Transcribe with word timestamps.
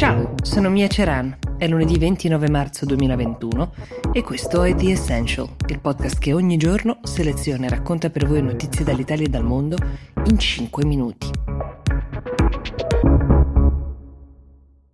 Ciao, 0.00 0.34
sono 0.42 0.70
Mia 0.70 0.88
Ceran. 0.88 1.36
È 1.58 1.68
lunedì 1.68 1.98
29 1.98 2.48
marzo 2.48 2.86
2021 2.86 3.74
e 4.14 4.22
questo 4.22 4.62
è 4.62 4.74
The 4.74 4.92
Essential, 4.92 5.46
il 5.68 5.78
podcast 5.78 6.18
che 6.18 6.32
ogni 6.32 6.56
giorno 6.56 7.00
seleziona 7.02 7.66
e 7.66 7.68
racconta 7.68 8.08
per 8.08 8.26
voi 8.26 8.40
notizie 8.40 8.82
dall'Italia 8.82 9.26
e 9.26 9.28
dal 9.28 9.44
mondo 9.44 9.76
in 10.24 10.38
5 10.38 10.86
minuti. 10.86 11.28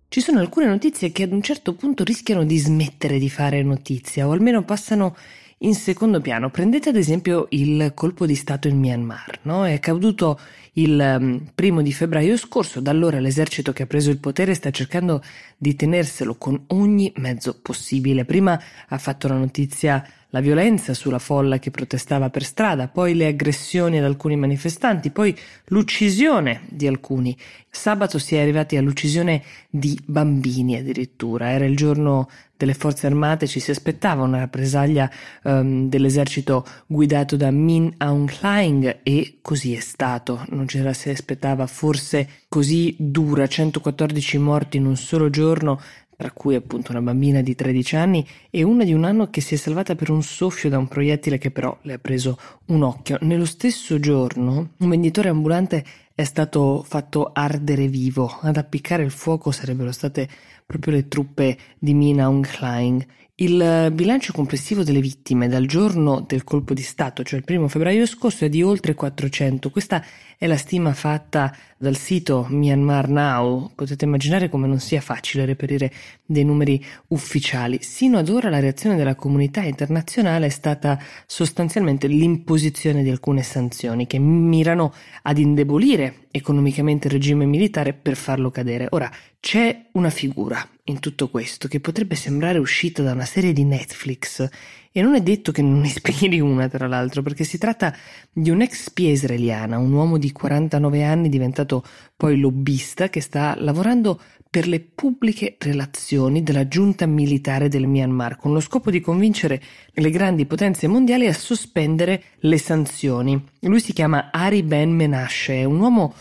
Ci 0.09 0.19
sono 0.19 0.39
alcune 0.39 0.65
notizie 0.65 1.13
che 1.13 1.23
ad 1.23 1.31
un 1.31 1.41
certo 1.41 1.73
punto 1.73 2.03
rischiano 2.03 2.43
di 2.43 2.57
smettere 2.57 3.17
di 3.17 3.29
fare 3.29 3.63
notizia 3.63 4.27
o 4.27 4.31
almeno 4.31 4.65
passano 4.65 5.15
in 5.59 5.73
secondo 5.73 6.21
piano. 6.21 6.49
Prendete 6.49 6.89
ad 6.89 6.95
esempio 6.95 7.47
il 7.49 7.91
colpo 7.95 8.25
di 8.25 8.35
Stato 8.35 8.67
in 8.67 8.77
Myanmar, 8.77 9.39
no? 9.43 9.65
È 9.65 9.73
accaduto 9.73 10.39
il 10.73 10.99
ehm, 10.99 11.51
primo 11.55 11.81
di 11.81 11.91
febbraio 11.91 12.37
scorso, 12.37 12.79
da 12.79 12.91
allora 12.91 13.19
l'esercito 13.19 13.73
che 13.73 13.83
ha 13.83 13.87
preso 13.87 14.11
il 14.11 14.19
potere 14.19 14.53
sta 14.53 14.69
cercando 14.69 15.23
di 15.57 15.75
tenerselo 15.75 16.35
con 16.35 16.65
ogni 16.67 17.11
mezzo 17.17 17.57
possibile. 17.59 18.25
Prima 18.25 18.59
ha 18.87 18.97
fatto 18.97 19.27
la 19.27 19.37
notizia 19.37 20.05
la 20.29 20.41
violenza 20.41 20.93
sulla 20.93 21.19
folla 21.19 21.59
che 21.59 21.71
protestava 21.71 22.29
per 22.29 22.43
strada, 22.43 22.87
poi 22.87 23.15
le 23.15 23.27
aggressioni 23.27 23.97
ad 23.97 24.03
alcuni 24.03 24.35
manifestanti, 24.35 25.09
poi 25.09 25.35
l'uccisione 25.67 26.63
di 26.69 26.87
alcuni. 26.87 27.35
Sabato 27.69 28.17
si 28.17 28.35
è 28.35 28.41
arrivati 28.41 28.75
all'uccisione 28.75 29.43
di 29.69 29.97
bambini 30.05 30.75
addirittura. 30.77 31.51
Era 31.51 31.65
il 31.65 31.75
giorno 31.75 32.27
delle 32.57 32.73
forze 32.73 33.05
armate, 33.05 33.45
ci 33.45 33.59
si 33.59 33.69
aspettava 33.71 34.23
una 34.23 34.39
rappresaglia 34.39 35.09
um, 35.43 35.87
dell'esercito 35.87 36.65
guidato 36.87 37.35
da 37.35 37.51
Min 37.51 37.93
Aung 37.97 38.29
Hlaing 38.41 38.99
e 39.03 39.37
così 39.41 39.75
è 39.75 39.79
stato. 39.79 40.43
Non 40.49 40.67
ce 40.67 40.81
la 40.81 40.93
si 40.93 41.09
aspettava 41.09 41.67
forse 41.67 42.27
così 42.49 42.95
dura, 42.97 43.47
114 43.47 44.37
morti 44.39 44.77
in 44.77 44.85
un 44.85 44.95
solo 44.95 45.29
giorno 45.29 45.79
tra 46.17 46.31
cui 46.31 46.55
appunto 46.55 46.91
una 46.91 47.01
bambina 47.01 47.41
di 47.41 47.53
13 47.53 47.95
anni 47.95 48.27
e 48.49 48.63
una 48.63 48.83
di 48.83 48.91
un 48.91 49.03
anno 49.03 49.29
che 49.29 49.39
si 49.39 49.53
è 49.53 49.57
salvata 49.57 49.93
per 49.93 50.09
un 50.09 50.23
soffio 50.23 50.67
da 50.67 50.79
un 50.79 50.87
proiettile 50.87 51.37
che 51.37 51.51
però 51.51 51.77
le 51.83 51.93
ha 51.93 51.99
preso 51.99 52.39
un 52.65 52.81
occhio. 52.81 53.19
Nello 53.21 53.45
stesso 53.45 53.99
giorno 53.99 54.71
un 54.77 54.89
venditore 54.89 55.29
ambulante 55.29 55.85
è 56.15 56.23
stato 56.23 56.81
fatto 56.81 57.29
ardere 57.31 57.87
vivo. 57.87 58.39
Ad 58.41 58.57
appiccare 58.57 59.03
il 59.03 59.11
fuoco 59.11 59.51
sarebbero 59.51 59.91
state 59.91 60.27
proprio 60.65 60.95
le 60.95 61.07
truppe 61.07 61.55
di 61.77 61.93
Min 61.93 62.19
Aung 62.19 62.47
Hlaing. 62.59 63.05
Il 63.39 63.91
bilancio 63.93 64.33
complessivo 64.33 64.81
delle 64.81 64.99
vittime 64.99 65.47
dal 65.47 65.67
giorno 65.67 66.21
del 66.21 66.43
colpo 66.43 66.73
di 66.73 66.81
Stato, 66.81 67.21
cioè 67.21 67.37
il 67.37 67.45
primo 67.45 67.67
febbraio 67.67 68.07
scorso, 68.07 68.45
è 68.45 68.49
di 68.49 68.63
oltre 68.63 68.95
400. 68.95 69.69
Questa 69.69 70.03
è 70.39 70.47
la 70.47 70.57
stima 70.57 70.91
fatta 70.93 71.55
dal 71.77 71.95
sito 71.95 72.47
Myanmar 72.49 73.09
Now. 73.09 73.69
Potete 73.75 74.05
immaginare 74.05 74.49
come 74.49 74.65
non 74.65 74.79
sia 74.79 75.01
facile 75.01 75.45
reperire 75.45 75.93
dei 76.25 76.43
numeri 76.43 76.83
ufficiali. 77.09 77.77
Sino 77.83 78.17
ad 78.17 78.29
ora 78.29 78.49
la 78.49 78.59
reazione 78.59 78.95
della 78.95 79.13
comunità 79.13 79.61
internazionale 79.61 80.47
è 80.47 80.49
stata 80.49 80.99
sostanzialmente 81.27 82.07
l'imposizione 82.07 83.03
di 83.03 83.11
alcune 83.11 83.43
sanzioni 83.43 84.07
che 84.07 84.17
mirano 84.17 84.91
ad 85.21 85.37
indebolire 85.37 86.25
economicamente 86.31 87.05
il 87.05 87.13
regime 87.13 87.45
militare 87.45 87.93
per 87.93 88.15
farlo 88.15 88.49
cadere. 88.49 88.87
Ora, 88.89 89.11
c'è 89.39 89.89
una 89.91 90.09
figura 90.09 90.67
in 90.89 90.99
tutto 90.99 91.29
questo 91.29 91.67
che 91.67 91.79
potrebbe 91.79 92.15
sembrare 92.15 92.59
uscita 92.59 93.01
da 93.01 93.13
una 93.13 93.25
serie 93.25 93.53
di 93.53 93.63
Netflix 93.63 94.47
e 94.91 95.01
non 95.01 95.15
è 95.15 95.21
detto 95.21 95.51
che 95.51 95.61
non 95.61 95.83
ispiri 95.85 96.39
una, 96.39 96.67
tra 96.67 96.87
l'altro, 96.87 97.21
perché 97.21 97.43
si 97.43 97.57
tratta 97.57 97.95
di 98.31 98.49
un'ex 98.49 98.83
spia 98.83 99.11
israeliana, 99.11 99.77
un 99.77 99.91
uomo 99.91 100.17
di 100.17 100.31
49 100.31 101.03
anni 101.03 101.29
diventato 101.29 101.83
poi 102.15 102.39
lobbista 102.39 103.09
che 103.09 103.21
sta 103.21 103.55
lavorando 103.59 104.19
per 104.49 104.67
le 104.67 104.79
pubbliche 104.79 105.57
relazioni 105.59 106.41
della 106.41 106.67
giunta 106.67 107.05
militare 107.05 107.67
del 107.67 107.85
Myanmar, 107.85 108.37
con 108.37 108.53
lo 108.53 108.59
scopo 108.59 108.89
di 108.89 109.01
convincere 109.01 109.61
le 109.91 110.09
grandi 110.09 110.45
potenze 110.45 110.87
mondiali 110.87 111.27
a 111.27 111.33
sospendere 111.33 112.23
le 112.39 112.57
sanzioni. 112.57 113.39
Lui 113.61 113.81
si 113.81 113.93
chiama 113.93 114.29
Ari 114.31 114.63
Ben 114.63 114.89
Menashe, 114.89 115.61
è 115.61 115.63
un 115.65 115.79
uomo 115.79 116.13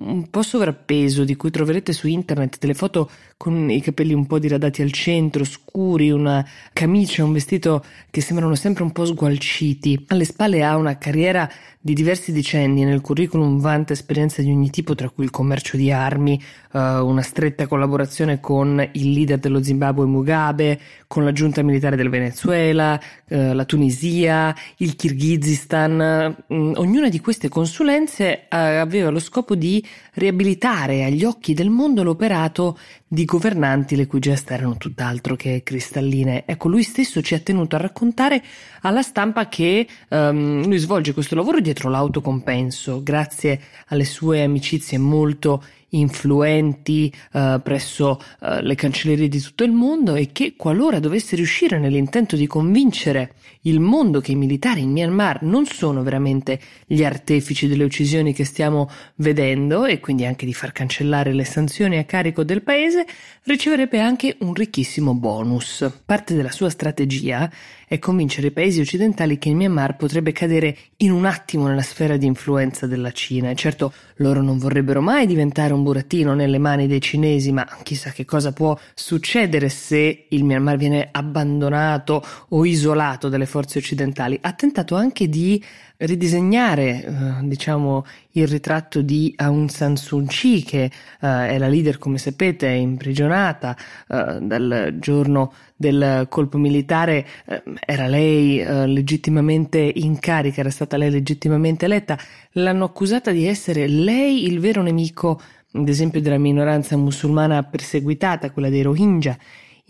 un 0.00 0.28
po' 0.30 0.42
sovrappeso 0.42 1.24
di 1.24 1.36
cui 1.36 1.50
troverete 1.50 1.92
su 1.92 2.06
internet 2.06 2.58
delle 2.58 2.74
foto 2.74 3.10
con 3.36 3.70
i 3.70 3.80
capelli 3.80 4.12
un 4.12 4.26
po' 4.26 4.38
diradati 4.38 4.82
al 4.82 4.92
centro, 4.92 5.44
scuri, 5.44 6.10
una 6.10 6.46
camicia, 6.74 7.24
un 7.24 7.32
vestito 7.32 7.82
che 8.10 8.20
sembrano 8.20 8.54
sempre 8.54 8.82
un 8.82 8.92
po' 8.92 9.06
sgualciti. 9.06 10.04
Alle 10.08 10.24
spalle 10.24 10.62
ha 10.62 10.76
una 10.76 10.98
carriera 10.98 11.50
di 11.82 11.94
diversi 11.94 12.32
decenni, 12.32 12.84
nel 12.84 13.00
curriculum 13.00 13.58
vanta 13.58 13.94
esperienze 13.94 14.42
di 14.42 14.50
ogni 14.50 14.68
tipo, 14.68 14.94
tra 14.94 15.08
cui 15.08 15.24
il 15.24 15.30
commercio 15.30 15.78
di 15.78 15.90
armi, 15.90 16.38
uh, 16.72 16.78
una 16.78 17.22
stretta 17.22 17.66
collaborazione 17.66 18.40
con 18.40 18.86
il 18.92 19.12
leader 19.12 19.38
dello 19.38 19.62
Zimbabwe 19.62 20.04
Mugabe, 20.04 20.78
con 21.06 21.24
la 21.24 21.32
giunta 21.32 21.62
militare 21.62 21.96
del 21.96 22.10
Venezuela, 22.10 23.00
uh, 23.28 23.52
la 23.54 23.64
Tunisia, 23.64 24.54
il 24.76 24.96
Kirghizistan. 24.96 26.36
Mm, 26.52 26.72
ognuna 26.74 27.08
di 27.08 27.20
queste 27.20 27.48
consulenze 27.48 28.42
uh, 28.42 28.56
aveva 28.56 29.08
lo 29.08 29.18
scopo 29.18 29.54
di 29.54 29.82
riabilitare 30.14 31.04
agli 31.04 31.24
occhi 31.24 31.54
del 31.54 31.70
mondo 31.70 32.02
l'operato 32.02 32.78
di 33.06 33.24
governanti 33.24 33.96
le 33.96 34.06
cui 34.06 34.20
gesta 34.20 34.54
erano 34.54 34.76
tutt'altro 34.76 35.36
che 35.36 35.62
cristalline. 35.64 36.44
Ecco, 36.46 36.68
lui 36.68 36.82
stesso 36.82 37.22
ci 37.22 37.34
ha 37.34 37.40
tenuto 37.40 37.76
a 37.76 37.80
raccontare 37.80 38.42
alla 38.82 39.02
stampa 39.02 39.48
che 39.48 39.86
um, 40.08 40.64
lui 40.64 40.78
svolge 40.78 41.12
questo 41.12 41.34
lavoro 41.34 41.60
dietro 41.60 41.88
l'autocompenso, 41.90 43.02
grazie 43.02 43.60
alle 43.86 44.04
sue 44.04 44.42
amicizie 44.42 44.98
molto 44.98 45.62
influenti 45.90 47.12
uh, 47.32 47.60
presso 47.62 48.20
uh, 48.40 48.60
le 48.60 48.74
cancellerie 48.74 49.28
di 49.28 49.40
tutto 49.40 49.64
il 49.64 49.72
mondo 49.72 50.14
e 50.14 50.30
che 50.32 50.54
qualora 50.56 50.98
dovesse 50.98 51.36
riuscire 51.36 51.78
nell'intento 51.78 52.36
di 52.36 52.46
convincere 52.46 53.34
il 53.62 53.80
mondo 53.80 54.20
che 54.20 54.32
i 54.32 54.36
militari 54.36 54.80
in 54.80 54.90
Myanmar 54.90 55.42
non 55.42 55.66
sono 55.66 56.02
veramente 56.02 56.58
gli 56.86 57.04
artefici 57.04 57.66
delle 57.66 57.84
uccisioni 57.84 58.32
che 58.32 58.44
stiamo 58.44 58.88
vedendo 59.16 59.84
e 59.84 60.00
quindi 60.00 60.24
anche 60.24 60.46
di 60.46 60.54
far 60.54 60.72
cancellare 60.72 61.34
le 61.34 61.44
sanzioni 61.44 61.98
a 61.98 62.04
carico 62.04 62.42
del 62.42 62.62
paese, 62.62 63.06
riceverebbe 63.44 64.00
anche 64.00 64.36
un 64.40 64.54
ricchissimo 64.54 65.14
bonus. 65.14 65.90
Parte 66.06 66.34
della 66.34 66.52
sua 66.52 66.70
strategia 66.70 67.50
è 67.90 67.98
convincere 67.98 68.46
i 68.46 68.50
paesi 68.52 68.78
occidentali 68.78 69.36
che 69.36 69.48
il 69.48 69.56
Myanmar 69.56 69.96
potrebbe 69.96 70.30
cadere 70.30 70.76
in 70.98 71.10
un 71.10 71.24
attimo 71.24 71.66
nella 71.66 71.82
sfera 71.82 72.16
di 72.16 72.24
influenza 72.24 72.86
della 72.86 73.10
Cina 73.10 73.50
e 73.50 73.56
certo 73.56 73.92
loro 74.18 74.42
non 74.42 74.58
vorrebbero 74.58 75.00
mai 75.00 75.26
diventare 75.26 75.72
un 75.72 75.82
burattino 75.82 76.32
nelle 76.32 76.58
mani 76.58 76.86
dei 76.86 77.00
cinesi, 77.00 77.50
ma 77.50 77.66
chissà 77.82 78.12
che 78.12 78.24
cosa 78.24 78.52
può 78.52 78.78
succedere 78.94 79.68
se 79.70 80.26
il 80.28 80.44
Myanmar 80.44 80.76
viene 80.76 81.08
abbandonato 81.10 82.24
o 82.50 82.64
isolato 82.64 83.28
dalle 83.28 83.46
forze 83.46 83.78
occidentali. 83.78 84.38
Ha 84.40 84.52
tentato 84.52 84.94
anche 84.94 85.28
di 85.28 85.60
ridisegnare, 86.00 87.04
eh, 87.04 87.12
diciamo, 87.42 88.04
il 88.32 88.46
ritratto 88.46 89.02
di 89.02 89.32
Aung 89.36 89.68
San 89.68 89.96
Suu 89.96 90.24
Kyi, 90.24 90.62
che 90.62 90.84
eh, 90.84 90.90
è 91.20 91.58
la 91.58 91.68
leader, 91.68 91.98
come 91.98 92.18
sapete, 92.18 92.68
è 92.68 92.72
imprigionata 92.72 93.76
eh, 94.08 94.38
dal 94.40 94.96
giorno 94.98 95.52
del 95.76 96.26
colpo 96.28 96.58
militare. 96.58 97.26
Eh, 97.44 97.62
era 97.84 98.06
lei 98.06 98.60
eh, 98.60 98.86
legittimamente 98.86 99.78
in 99.78 100.18
carica, 100.18 100.60
era 100.60 100.70
stata 100.70 100.96
lei 100.96 101.10
legittimamente 101.10 101.84
eletta. 101.84 102.18
L'hanno 102.52 102.84
accusata 102.84 103.30
di 103.30 103.46
essere 103.46 103.86
lei 103.86 104.46
il 104.46 104.60
vero 104.60 104.82
nemico, 104.82 105.40
ad 105.72 105.88
esempio, 105.88 106.20
della 106.20 106.38
minoranza 106.38 106.96
musulmana 106.96 107.62
perseguitata, 107.62 108.50
quella 108.50 108.70
dei 108.70 108.82
Rohingya. 108.82 109.36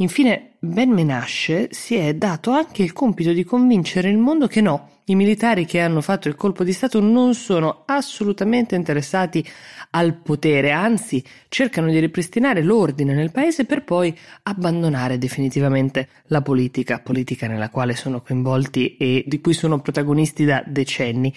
Infine, 0.00 0.52
Ben 0.58 0.88
Menashe 0.90 1.68
si 1.72 1.94
è 1.94 2.14
dato 2.14 2.52
anche 2.52 2.82
il 2.82 2.94
compito 2.94 3.32
di 3.32 3.44
convincere 3.44 4.08
il 4.08 4.16
mondo 4.16 4.46
che 4.46 4.62
no, 4.62 5.02
i 5.04 5.14
militari 5.14 5.66
che 5.66 5.80
hanno 5.80 6.00
fatto 6.00 6.26
il 6.26 6.36
colpo 6.36 6.64
di 6.64 6.72
Stato 6.72 7.00
non 7.00 7.34
sono 7.34 7.82
assolutamente 7.84 8.74
interessati 8.74 9.46
al 9.90 10.14
potere, 10.14 10.70
anzi 10.70 11.22
cercano 11.48 11.90
di 11.90 11.98
ripristinare 11.98 12.62
l'ordine 12.62 13.12
nel 13.12 13.30
paese 13.30 13.66
per 13.66 13.84
poi 13.84 14.16
abbandonare 14.44 15.18
definitivamente 15.18 16.08
la 16.28 16.40
politica, 16.40 17.00
politica 17.00 17.46
nella 17.46 17.68
quale 17.68 17.94
sono 17.94 18.22
coinvolti 18.22 18.96
e 18.96 19.24
di 19.26 19.40
cui 19.42 19.52
sono 19.52 19.80
protagonisti 19.80 20.46
da 20.46 20.64
decenni. 20.66 21.34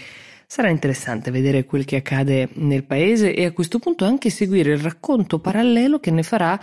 Sarà 0.47 0.69
interessante 0.69 1.31
vedere 1.31 1.65
quel 1.65 1.83
che 1.83 1.97
accade 1.97 2.47
nel 2.53 2.85
paese 2.85 3.33
e 3.33 3.43
a 3.43 3.51
questo 3.51 3.79
punto 3.79 4.05
anche 4.05 4.29
seguire 4.29 4.71
il 4.71 4.79
racconto 4.79 5.39
parallelo 5.39 5.99
che 5.99 6.11
ne 6.11 6.23
farà 6.23 6.57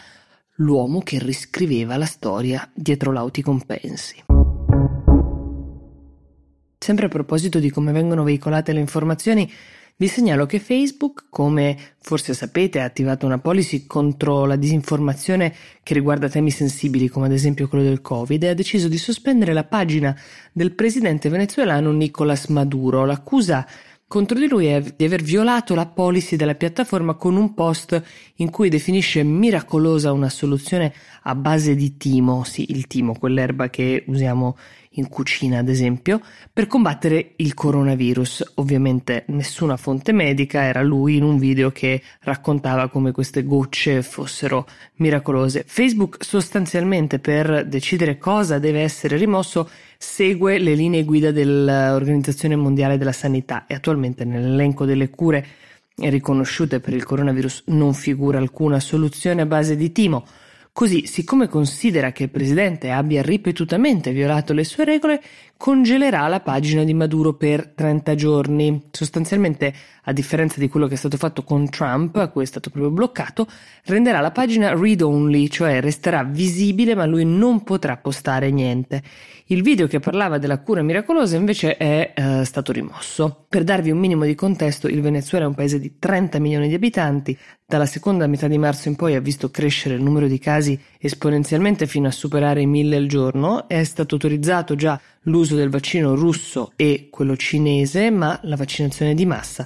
l'uomo 0.61 1.01
che 1.01 1.19
riscriveva 1.19 1.97
la 1.97 2.07
storia 2.07 2.69
dietro 2.75 3.13
lauti 3.13 3.43
compensi. 3.43 4.23
Sempre 6.79 7.07
a 7.07 7.09
proposito 7.09 7.59
di 7.59 7.71
come 7.71 7.93
vengono 7.93 8.23
veicolate 8.23 8.73
le 8.73 8.81
informazioni, 8.81 9.51
vi 9.97 10.09
segnalo 10.09 10.47
che 10.47 10.59
Facebook, 10.61 11.27
come 11.29 11.77
forse 12.01 12.33
sapete, 12.33 12.81
ha 12.81 12.85
attivato 12.85 13.27
una 13.27 13.39
policy 13.39 13.87
contro 13.87 14.47
la 14.47 14.57
disinformazione 14.57 15.55
che 15.83 15.93
riguarda 15.93 16.31
temi 16.31 16.51
sensibili 16.51 17.09
come 17.09 17.27
ad 17.27 17.33
esempio 17.33 17.69
quello 17.69 17.85
del 17.85 18.01
Covid 18.01 18.43
e 18.43 18.49
ha 18.49 18.55
deciso 18.55 18.89
di 18.89 18.97
sospendere 18.97 19.53
la 19.53 19.65
pagina 19.65 20.19
del 20.53 20.73
presidente 20.73 21.29
venezuelano 21.29 21.93
Nicolás 21.93 22.47
Maduro. 22.47 23.05
L'accusa 23.05 23.67
contro 24.11 24.41
di 24.41 24.49
lui 24.49 24.67
è 24.67 24.83
di 24.97 25.05
aver 25.05 25.23
violato 25.23 25.77
la 25.77 25.87
policy 25.87 26.35
della 26.35 26.57
piattaforma 26.57 27.15
con 27.15 27.37
un 27.37 27.55
post 27.55 28.03
in 28.39 28.51
cui 28.51 28.69
definisce 28.69 29.23
miracolosa 29.23 30.11
una 30.11 30.29
soluzione 30.29 30.93
a 31.23 31.37
base 31.37 31.77
di 31.77 31.97
timo, 31.97 32.43
sì, 32.43 32.73
il 32.73 32.89
timo, 32.89 33.15
quell'erba 33.17 33.71
che 33.71 34.03
usiamo 34.09 34.57
in 34.95 35.09
cucina 35.09 35.59
ad 35.59 35.69
esempio, 35.69 36.21
per 36.53 36.67
combattere 36.67 37.35
il 37.37 37.55
coronavirus. 37.55 38.55
Ovviamente 38.57 39.27
nessuna 39.29 39.77
fonte 39.77 40.11
medica, 40.11 40.65
era 40.65 40.83
lui 40.83 41.15
in 41.15 41.23
un 41.23 41.39
video 41.39 41.71
che 41.71 42.03
raccontava 42.23 42.89
come 42.89 43.13
queste 43.13 43.45
gocce 43.45 44.03
fossero 44.03 44.67
miracolose. 44.97 45.63
Facebook 45.65 46.25
sostanzialmente 46.25 47.21
per 47.21 47.65
decidere 47.65 48.19
cosa 48.19 48.59
deve 48.59 48.81
essere 48.81 49.17
rimosso 49.17 49.71
segue 50.03 50.57
le 50.57 50.75
linee 50.75 51.05
guida 51.05 51.31
dell'Organizzazione 51.31 52.57
Mondiale 52.57 52.97
della 52.97 53.13
Sanità 53.13 53.67
e 53.67 53.75
attualmente 53.75 54.25
nell'elenco 54.25 54.87
delle 54.87 55.11
cure 55.11 55.47
riconosciute 55.97 56.81
per 56.81 56.95
il 56.95 57.05
coronavirus 57.05 57.65
non 57.67 57.93
figura 57.93 58.39
alcuna 58.39 58.81
soluzione 58.81 59.43
a 59.43 59.47
base 59.47 59.77
di 59.77 59.93
timo. 59.93 60.25
Così, 60.81 61.05
siccome 61.05 61.47
considera 61.47 62.11
che 62.11 62.23
il 62.23 62.31
presidente 62.31 62.91
abbia 62.91 63.21
ripetutamente 63.21 64.13
violato 64.13 64.55
le 64.55 64.65
sue 64.65 64.87
regole, 64.87 65.21
congelerà 65.59 66.27
la 66.27 66.41
pagina 66.41 66.85
di 66.85 66.95
Maduro 66.95 67.35
per 67.35 67.75
30 67.75 68.15
giorni. 68.15 68.85
Sostanzialmente, 68.91 69.75
a 70.05 70.13
differenza 70.15 70.59
di 70.59 70.71
quello 70.71 70.87
che 70.87 70.95
è 70.95 70.97
stato 70.97 71.19
fatto 71.19 71.45
con 71.45 71.69
Trump, 71.69 72.17
a 72.17 72.29
cui 72.29 72.45
è 72.45 72.47
stato 72.47 72.71
proprio 72.71 72.91
bloccato, 72.91 73.47
renderà 73.85 74.21
la 74.21 74.31
pagina 74.31 74.75
read 74.75 75.03
only, 75.03 75.49
cioè 75.49 75.83
resterà 75.83 76.25
visibile 76.25 76.95
ma 76.95 77.05
lui 77.05 77.27
non 77.27 77.63
potrà 77.63 77.99
postare 77.99 78.51
niente. 78.51 79.03
Il 79.49 79.63
video 79.63 79.87
che 79.87 80.01
parlava 80.01 80.39
della 80.39 80.61
cura 80.61 80.81
miracolosa 80.81 81.37
invece 81.37 81.77
è 81.77 82.15
eh, 82.15 82.45
stato 82.47 82.73
rimosso. 82.73 83.45
Per 83.49 83.65
darvi 83.65 83.91
un 83.91 83.99
minimo 83.99 84.25
di 84.25 84.35
contesto, 84.35 84.89
il 84.89 85.03
Venezuela 85.03 85.45
è 85.45 85.49
un 85.49 85.55
paese 85.55 85.79
di 85.79 85.99
30 85.99 86.39
milioni 86.39 86.69
di 86.69 86.75
abitanti, 86.75 87.37
dalla 87.71 87.87
seconda 87.87 88.27
metà 88.27 88.49
di 88.49 88.59
marzo 88.59 88.89
in 88.89 88.97
poi 88.97 89.15
ha 89.15 89.21
visto 89.21 89.49
crescere 89.49 89.95
il 89.95 90.03
numero 90.03 90.27
di 90.27 90.41
casi 90.41 90.77
esponenzialmente 90.99 91.87
fino 91.87 92.09
a 92.09 92.11
superare 92.11 92.63
i 92.63 92.67
mille 92.67 92.97
al 92.97 93.07
giorno, 93.07 93.69
è 93.69 93.85
stato 93.85 94.15
autorizzato 94.17 94.75
già 94.75 95.01
l'uso 95.23 95.55
del 95.55 95.71
vaccino 95.71 96.17
russo 96.17 96.73
e 96.75 97.07
quello 97.13 97.37
cinese, 97.37 98.11
ma 98.11 98.37
la 98.43 98.57
vaccinazione 98.57 99.15
di 99.15 99.25
massa 99.25 99.65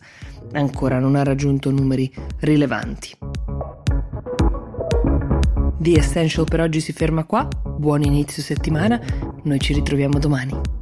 ancora 0.52 0.98
non 0.98 1.14
ha 1.14 1.22
raggiunto 1.22 1.70
numeri 1.70 2.12
rilevanti. 2.40 3.16
The 5.78 5.98
Essential 5.98 6.44
per 6.44 6.60
oggi 6.60 6.80
si 6.80 6.92
ferma 6.92 7.24
qua, 7.24 7.48
buon 7.78 8.02
inizio 8.02 8.42
settimana, 8.42 9.00
noi 9.44 9.58
ci 9.60 9.72
ritroviamo 9.72 10.18
domani. 10.18 10.73